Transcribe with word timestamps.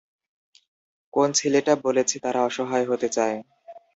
কোন 1.13 1.27
ছেলেটা 1.33 1.73
বলেছে 1.85 2.15
তারা 2.19 2.39
অসহায় 2.47 2.85
হতে 2.87 3.07
চায়? 3.09 3.37